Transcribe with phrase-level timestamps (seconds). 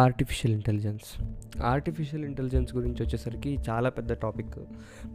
[0.00, 1.22] Artificial intelligence.
[1.62, 4.54] Artificial intelligence గురించి వచ్చేసరికి చాలా పెద్ద టాపిక్.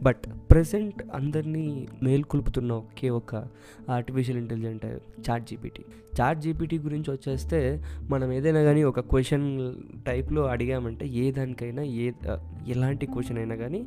[0.02, 3.34] బట్ ప్రజెంట్ అందరినీ మేల్కొల్పుతున్న ఒకే ఒక
[3.90, 4.86] artificial intelligent
[5.30, 5.82] chat GPT
[6.20, 9.74] chat GPT గురించి వచ్చేస్తే మనం ఏదైనా కానీ ఒక క్వశ్చన్
[10.06, 12.12] టైప్లో అడిగామంటే ఏ దానికైనా ఏ
[12.68, 13.86] ఎలాంటి క్వశ్చన్ అయినా కానీ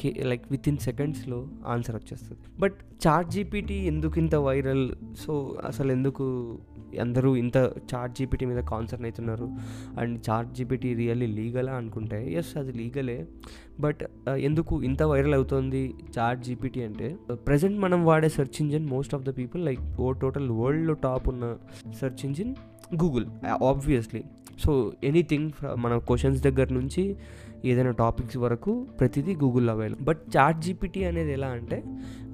[0.00, 1.38] కే లైక్ విత్ ఇన్ సెకండ్స్లో
[1.74, 2.40] ఆన్సర్ వచ్చేస్తుంది.
[2.62, 4.84] బట్ చాట్ జీపీటీ ఎందుకు ఇంత వైరల్
[5.22, 5.34] సో
[5.70, 6.26] అసలు ఎందుకు
[7.04, 7.56] అందరూ ఇంత
[7.90, 9.48] చాట్ జీపీటీ మీద కాన్సర్న్ అవుతున్నారు?
[10.00, 12.20] అండ్ చాట్ జీపీటీ రియల్లీ లీగలా అనుకుంటే?
[12.40, 13.18] ఎస్ అది లీగలే
[13.84, 15.82] బట్ uh, ఎందుకు ఇంత వైరల్ అవుతుంది
[16.16, 20.10] చాట్ జీపీటీ అంటే uh, ప్రజెంట్ మనం వాడే search engine most of the people like oh
[20.24, 21.46] total వరల్డ్లో టాప్ ఉన్న
[22.00, 22.52] search engine
[23.02, 23.26] Google
[23.64, 24.22] obviously
[24.60, 27.16] so anything మన క్వశ్చన్స్ దగ్గర నుంచి
[27.64, 31.82] ఏదైనా టాపిక్స్ వరకు ప్రతిదీ గూగుల్లో అవైలబుల్ బట్ చాట్ జీపీటీ అనేది ఎలా అంటే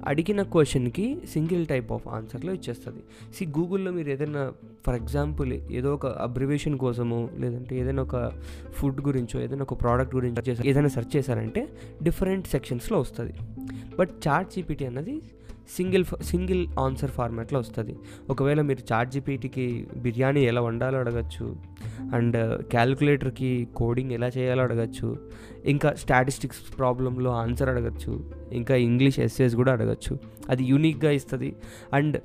[0.05, 3.03] అడిగిన క్వశ్చన్కి సింగిల్ టైప్ ఆఫ్ ఆన్సర్లో ఇచ్చేస్తుంది.
[3.35, 4.53] సి గూగుల్లో మీరు ఏదైనా
[4.85, 8.31] ఫర్ ఎగ్జాంపుల్ ఏదో ఒక అబ్రివేషన్ కోసము లేదంటే ఏదైనా ఒక
[8.71, 11.67] ఫుడ్ గురించో ఏదైనా ఒక ప్రోడక్ట్ గురించి ఏదైనా సెర్చ్ చేశారంటే
[12.03, 13.33] డిఫరెంట్ సెక్షన్స్లో వస్తుంది.
[13.99, 15.21] బట్ చాట్ జీపీటీ అన్నది
[15.75, 17.95] సింగిల్ సింగిల్ ఆన్సర్ ఫార్మాట్లో వస్తుంది.
[18.29, 21.55] ఒకవేళ మీరు చాట్ జీపీటీకి బిర్యానీ ఎలా వండాలో అడగచ్చు
[22.13, 25.17] అండ్ క్యాలిక్యులేటర్కి కోడింగ్ ఎలా చేయాలో అడగచ్చు
[25.65, 30.19] ఇంకా స్టాటిస్టిక్స్ ప్రాబ్లంలో ఆన్సర్ అడగచ్చు ఇంకా ఇంగ్లీష్ ఎస్ఏస్ కూడా అడగచ్చు.
[30.49, 31.55] అది యూనిక్గా ఇస్తుంది.
[31.93, 32.21] అండ్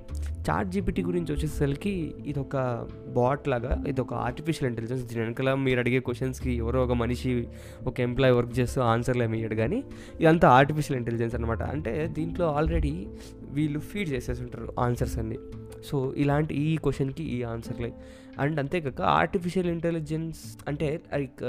[0.47, 1.93] చాట్ జీపీటీ గురించి వచ్చేసరికి
[2.31, 2.57] ఇది ఒక
[3.17, 7.33] బాట్ లాగా ఇది ఒక ఆర్టిఫిషియల్ ఇంటెలిజెన్స్ దీని వెనకాల మీరు అడిగే క్వశ్చన్స్కి ఎవరో ఒక మనిషి
[7.91, 9.57] ఒక ఎంప్లాయ్ వర్క్ చేస్తూ ఆన్సర్లు ఏమి ఇయ్యడు.
[9.63, 9.79] కానీ
[10.23, 12.95] ఇదంతా ఆర్టిఫిషియల్ ఇంటెలిజెన్స్ అనమాట అంటే దీంట్లో ఆల్రెడీ
[13.59, 15.39] వీళ్ళు ఫీడ్ చేసేసి ఉంటారు ఆన్సర్స్ అన్ని.
[15.89, 17.93] సో ఇలాంటి ఈ క్వశ్చన్కి ఈ ఆన్సర్లే
[18.43, 20.41] అండ్ అంతేకాక ఆర్టిఫిషియల్ ఇంటెలిజెన్స్
[20.71, 21.43] అంటే లైక్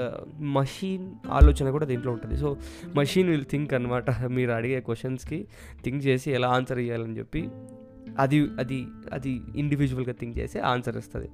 [0.57, 1.05] మషీన్
[1.39, 2.38] ఆలోచన కూడా దీంట్లో ఉంటుంది.
[2.44, 2.50] సో
[3.00, 5.39] మషీన్ విల్ థింక్ అనమాట మీరు అడిగే క్వశ్చన్స్కి
[5.85, 7.44] థింక్ చేసి ఎలా ఆన్సర్ ఇవ్వాలని చెప్పి
[8.19, 11.30] అది అది అది ఇండివిజువల్గా థింక్ చేసి ఆన్సర్ ఇస్తుంది.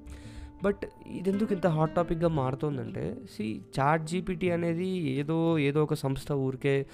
[0.64, 0.78] బట్
[1.10, 6.86] ఇదెందుకు ఇంత హాట్ టాపిక్గా మారుతుందంటే సి చాట్ జీపీటీ అనేది ఏదో ఏదో ఒక సంస్థ ఊరికే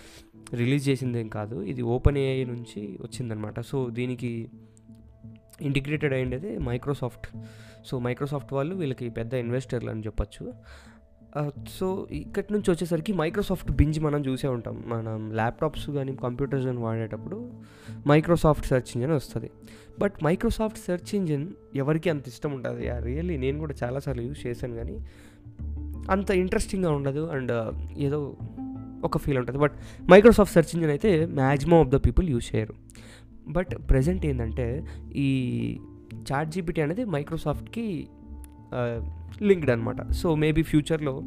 [0.54, 1.62] రిలీజ్ చేసిందేం కాదు.
[1.62, 4.48] ఇది ఓపెన్ ఏఐ నుంచి వచ్చిందనమాట సో దీనికి
[5.62, 7.26] ఇంటిగ్రేటెడ్ అయ్యేది మైక్రోసాఫ్ట్
[7.86, 10.52] సో మైక్రోసాఫ్ట్ వాళ్ళు వీళ్ళకి పెద్ద ఇన్వెస్టర్లు అని చెప్పచ్చు.
[11.68, 14.84] సో ఇక్కడి నుంచి వచ్చేసరికి మైక్రోసాఫ్ట్ బింజ్ మనం చూసే ఉంటాం.
[14.86, 17.52] మనం ల్యాప్టాప్స్ కానీ కంప్యూటర్స్ కానీ వాడేటప్పుడు
[18.06, 19.50] మైక్రోసాఫ్ట్ సెర్చ్ ఇంజిన్ వస్తుంది.
[19.98, 21.46] బట్ మైక్రోసాఫ్ట్ సెర్చ్ ఇంజిన్
[21.76, 24.96] ఎవరికి అంత ఇష్టం ఉంటుంది యా రియల్లీ నేను కూడా చాలాసార్లు యూజ్ చేశాను కానీ
[26.10, 27.24] అంత ఇంట్రెస్టింగ్గా ఉండదు.
[27.26, 28.36] అండ్ uh, ఏదో
[29.04, 29.58] ఒక ఫీల్ ఉంటుంది.
[29.58, 29.72] బట్
[30.10, 32.74] మైక్రోసాఫ్ట్ సెర్చ్ ఇంజిన్ అయితే maximum of the people use చేయరు.
[33.48, 34.86] బట్ ప్రజెంట్ ఏంటంటే
[35.16, 35.28] ఈ
[36.32, 38.08] చాట్ జీపీటీ అనేది మైక్రోసాఫ్ట్కి
[39.42, 41.22] లింక్డ్ అనమాట సో మేబీ ఫ్యూచర్లో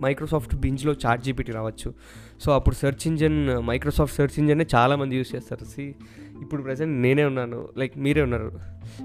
[0.00, 1.94] మైక్రోసాఫ్ట్ బింజ్లో చాట్ జీపీటీ రావచ్చు.
[2.40, 5.64] సో అప్పుడు సెర్చ్ ఇంజన్ మైక్రోసాఫ్ట్ సెర్చ్ ఇంజన్నే చాలామంది యూస్ చేస్తారు.
[5.64, 5.94] సి
[6.42, 7.68] ఇప్పుడు ప్రజెంట్ నేనే ఉన్నాను.
[7.78, 8.60] లైక్ మీరే ఉన్నారు.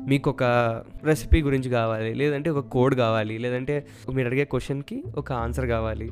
[0.08, 0.44] మీకు ఒక
[1.04, 6.12] రెసిపీ గురించి కావాలి లేదంటే ఒక కోడ్ కావాలి లేదంటే మీరు అడిగే క్వశ్చన్కి ఒక ఆన్సర్ కావాలి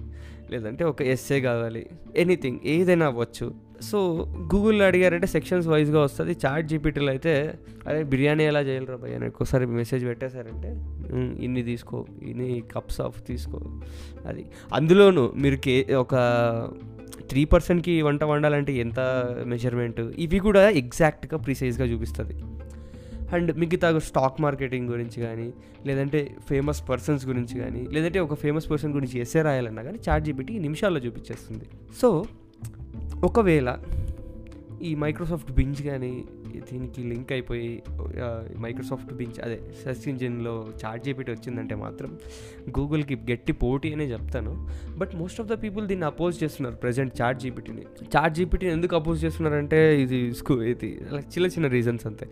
[0.51, 1.85] లేదంటే ఒక ఎస్ఏ కావాలి
[2.15, 3.64] ఎనీథింగ్ ఏదైనా అవ్వచ్చు.
[3.81, 6.35] సో గూగుల్లో అడిగారంటే సెక్షన్స్ వైజ్గా వస్తుంది.
[6.45, 9.15] చాట్ జీపీటీలో అయితే అరే బిర్యానీ ఎలా చేయాలి భయ్య?
[9.15, 10.85] అని ఒకసారి మెసేజ్ పెట్టేశారంటే
[11.45, 13.81] ఇన్ని తీసుకో ఇన్ని కప్స్ ఆఫ్ తీసుకో.
[14.27, 14.45] అది.
[14.73, 16.15] అందులోనూ మీరు కే ఒక
[17.29, 18.99] త్రీ పర్సెంట్కి వంట వండాలంటే ఎంత
[19.45, 19.99] మెజర్మెంట్?
[19.99, 22.33] ఇవి కూడా ఎగ్జాక్ట్గా ప్రిసైజ్గా చూపిస్తుంది.
[23.33, 25.53] అండ్ మిగతా స్టాక్ మార్కెటింగ్ గురించి కానీ
[25.85, 30.59] లేదంటే ఫేమస్ పర్సన్స్ గురించి కానీ లేదంటే ఒక ఫేమస్ పర్సన్ గురించి ఎస్ఏ రాయాలన్నా కానీ చాట్ జీపీటీ
[30.59, 31.63] నిమిషాల్లో చూపించేస్తుంది.
[32.01, 32.25] సో
[33.23, 33.69] ఒకవేళ
[34.81, 36.25] ఈ మైక్రోసాఫ్ట్ బింజ్ కానీ
[36.71, 37.69] దీనికి లింక్ అయిపోయి
[38.63, 42.11] మైక్రోసాఫ్ట్ బింజ్ అదే సెర్చ్ ఇంజిన్లో చాట్ చేపెట్టి వచ్చిందంటే మాత్రం
[42.77, 44.67] గూగుల్కి గట్టి పోటీ అనే చెప్తాను.
[44.97, 49.25] But most of the people దీన్ని అపోజ్ చేస్తున్నారు ప్రజెంట్ చాట్ జీపీటీని చాట్ జీపీటీని ఎందుకు అపోజ్
[49.25, 50.91] చేస్తున్నారంటే ఇది స్కూ ఇది
[51.35, 52.27] చిన్న చిన్న రీజన్స్ అంతే.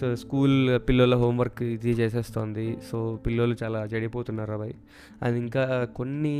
[0.00, 2.76] సో స్కూల్ పిల్లల హోంవర్క్ ఇది చేసేస్తుంది.
[2.90, 4.74] సో పిల్లలు చాలా చెడిపోతున్నారు అవి
[5.22, 6.38] అది ఇంకా కొన్ని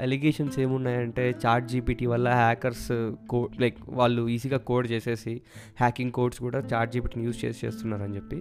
[0.00, 5.40] అలిగేషన్స్ ఏమున్నాయంటే చాట్ జీపీటీ వల్ల హ్యాకర్స్ కోడ్ లైక్ వాళ్ళు ఈజీగా కోడ్ చేసేసి
[5.80, 8.36] హ్యాకింగ్ కోడ్స్ కూడా చాట్ జీపీటీని యూజ్ చేసి చేస్తున్నారని చెప్పి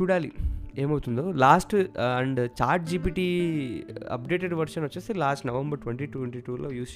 [0.00, 0.32] చూడాలి.
[0.80, 1.24] ఏమవుతుందో.
[1.44, 1.74] Last
[2.18, 3.28] and chat GPT
[4.10, 6.94] updated version వచ్చేసి లాస్ట్ నవంబర్ ట్వంటీ ట్వంటీ టూలో యూస్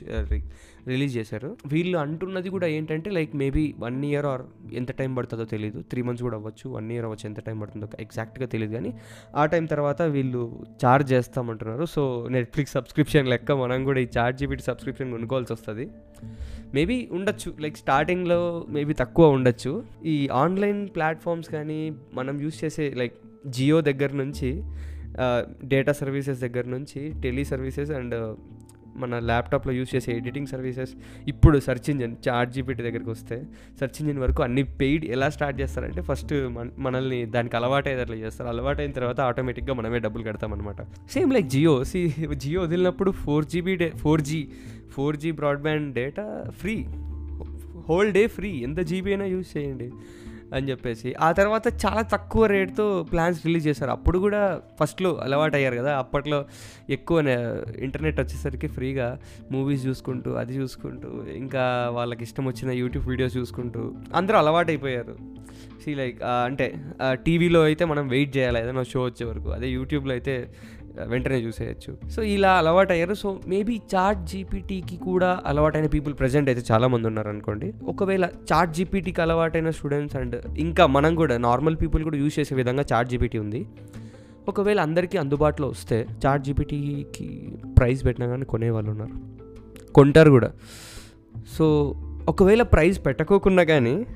[0.89, 1.51] రిలీజ్ చేశారు.
[1.67, 4.43] వీళ్ళు అంటున్నది కూడా ఏంటంటే like maybe one year or
[4.73, 8.47] ఎంత టైం పడుతుందో తెలియదు త్రీ మంత్స్ కూడా అవ్వచ్చు వన్ ఇయర్ అవ్వచ్చు ఎంత టైం పడుతుందో ఎగ్జాక్ట్గా
[8.47, 8.93] తెలియదు కానీ
[9.37, 10.43] ఆ టైం తర్వాత వీళ్ళు
[10.85, 11.85] చార్జ్ చేస్తామంటున్నారు.
[11.85, 15.87] సో నెట్ఫ్లిక్స్ సబ్స్క్రిప్షన్ లెక్క మనం కూడా ఈ చార్ట్ జీపీటీ సబ్స్క్రిప్షన్ కొనుక్కోవాల్సి వస్తుంది.
[16.75, 19.73] మేబీ ఉండొచ్చు లైక్ స్టార్టింగ్లో మేబీ తక్కువ ఉండొచ్చు.
[20.05, 21.81] ఈ ఆన్లైన్ ప్లాట్ఫామ్స్ కానీ
[22.15, 23.15] మనం యూస్ చేసే లైక్
[23.47, 24.63] జియో దగ్గర నుంచి
[25.65, 28.37] డేటా సర్వీసెస్ దగ్గర నుంచి టెలి సర్వీసెస్ అండ్
[28.97, 30.95] మన ల్యాప్టాప్లో యూస్ చేసే ఎడిటింగ్ సర్వీసెస్
[31.29, 33.43] ఇప్పుడు సెర్చ్ ఇంజిన్ చార్ట్ జీపీటీ దగ్గరికి వస్తే
[33.79, 38.49] సెర్చ్ ఇంజిన్ వరకు అన్ని పెయిడ్ ఎలా స్టార్ట్ చేస్తారంటే ఫస్ట్ మన మనల్ని దానికి అలవాటు అయ్యేటట్లు చేస్తారు.
[38.49, 40.83] అలవాటు అయిన తర్వాత ఆటోమేటిక్గా మనమే డబ్బులు కడతామన్నమాట.
[41.11, 44.49] సేమ్ లైక్ జియో సి Jio వదిలినప్పుడు four GB day four G
[44.91, 46.85] four G broadband data free
[47.89, 48.49] whole day free.
[48.49, 49.93] ఎంత జీబీ అయినా యూజ్ చేయండి.
[50.57, 51.09] అని చెప్పేసి.
[51.27, 53.91] ఆ తర్వాత చాలా తక్కువ రేట్తో ప్లాన్స్ రిలీజ్ చేశారు.
[53.91, 54.43] అప్పుడు కూడా
[54.81, 55.93] ఫస్ట్లో అలవాటు అయ్యారు కదా.
[56.03, 56.39] అప్పట్లో
[56.91, 57.19] ఎక్కువ
[57.79, 59.09] ఇంటర్నెట్ వచ్చేసరికి ఫ్రీగా
[59.53, 61.11] మూవీస్ చూసుకుంటూ అది చూసుకుంటూ
[61.43, 61.65] ఇంకా
[61.95, 63.83] వాళ్ళకి ఇష్టం వచ్చిన యూట్యూబ్ వీడియోస్ చూసుకుంటూ
[64.15, 65.17] అందరూ అలవాటు అయిపోయారు
[65.85, 66.67] సీ లైక్ అంటే
[67.27, 68.59] టీవీలో అయితే మనం వెయిట్ చేయాలి?
[68.63, 69.49] ఏదైనా షో వచ్చే వరకు.
[69.57, 70.35] అదే యూట్యూబ్లో అయితే
[71.01, 72.11] వెంటనే చూసేయచ్చు.
[72.11, 77.29] సో ఇలా అలవాటు అయ్యారు సో మేబీ చాట్ జీపీటీకి కూడా అలవాటైన పీపుల్ ప్రజెంట్ అయితే చాలామంది ఉన్నారు
[77.29, 82.55] అనుకోండి ఒకవేళ చాట్ జీపీటీకి అలవాటైన స్టూడెంట్స్ అండ్ ఇంకా మనం కూడా నార్మల్ పీపుల్ కూడా యూజ్ చేసే
[82.55, 83.67] విధంగా చాట్ జీపీటీ ఉంది.
[84.49, 89.35] ఒకవేళ అందరికీ అందుబాటులో వస్తే చాట్ జీపీటీకి ప్రైస్ పెట్టినా కానీ కొనేవాళ్ళు ఉన్నారు.
[89.93, 90.53] కొంటారు కూడా.
[91.59, 91.95] సో
[92.29, 94.07] ఒకవేళ ప్రైస్ పెట్టకోకుండా కానీ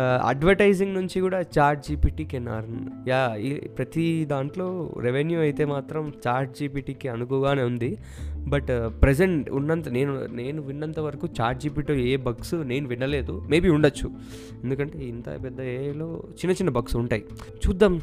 [0.00, 2.76] Uh, అడ్వర్టైజింగ్ నుంచి కూడా చాట్ జీపీటీకి నార్న్
[3.08, 3.48] యా ఈ
[3.78, 4.66] ప్రతి దాంట్లో
[5.06, 7.90] రెవెన్యూ అయితే మాత్రం చాట్ జీపీటీకి అనుకుగానే ఉంది
[8.52, 8.70] బట్
[9.02, 13.34] ప్రజెంట్ uh, ఉన్నంత నేను నేను విన్నంత వరకు చాట్ జీపీటీ ఏ బగ్స్ నేను వినలేదు.
[13.52, 14.08] మేబీ ఉండొచ్చు.
[14.62, 16.08] ఎందుకంటే ఇంత పెద్ద ఏఐలో
[16.38, 17.24] చిన్న చిన్న బగ్స్ ఉంటాయి.
[17.64, 17.96] చూద్దాం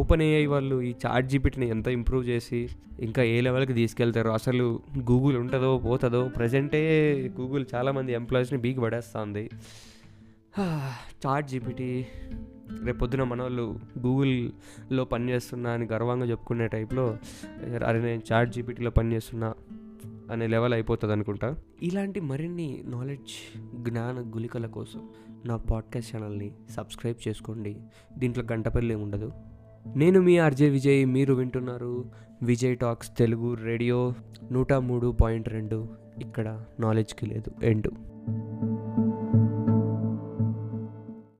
[0.00, 2.62] ఓపెన్ ఏఐ వాళ్ళు ఈ చాట్ జీపీటీని ఎంత ఇంప్రూవ్ చేసి
[3.08, 4.32] ఇంకా ఏ లెవెల్కి తీసుకెళ్తారో?
[4.40, 4.66] అసలు
[5.12, 6.24] గూగుల్ ఉంటుందో పోతుందో?
[6.38, 6.82] ప్రజెంటే
[7.38, 9.46] గూగుల్ చాలామంది ఎంప్లాయీస్ని బీకి పడేస్తుంది
[11.26, 12.06] చాట్ జీపీటీ
[12.84, 17.18] రేపొద్దున మన వాళ్ళు గూగుల్లో పనిచేస్తున్నా అని గర్వంగా చెప్పుకునే టైప్లో
[17.86, 19.54] అరే నేను చాట్ జీపీటీలో పనిచేస్తున్నా
[20.30, 21.56] అనే లెవెల్ అయిపోతుంది అనుకుంటా.
[21.82, 23.58] ఇలాంటి మరిన్ని నాలెడ్జ్
[23.90, 25.08] జ్ఞాన గులికల కోసం
[25.46, 27.76] నా పాడ్కాస్ట్ ఛానల్ని సబ్స్క్రైబ్ చేసుకోండి.
[28.18, 29.32] దీంట్లో గంటపల్లి ఉండదు.
[29.96, 32.10] నేను మీ ఆర్జే విజయ్ మీరు వింటున్నారు
[32.42, 34.14] విజయ్ టాక్స్ తెలుగు రేడియో
[34.52, 35.88] నూట మూడు పాయింట్ రెండు.
[36.20, 37.90] ఇక్కడ నాలెడ్జ్కి లేదు ఎండు.